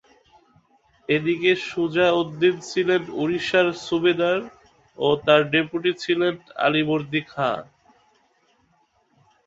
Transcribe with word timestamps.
এদিকে 1.09 1.51
সুজা 1.67 2.07
উদ্দিন 2.21 2.55
ছিলেন 2.69 3.01
ওড়িশার 3.21 3.67
সুবেদার 3.85 4.39
ও 4.97 5.07
তার 5.25 5.41
ডেপুটি 5.51 5.91
ছিলেন 6.03 6.33
আলীবর্দী 6.65 7.21
খাঁ। 7.31 7.57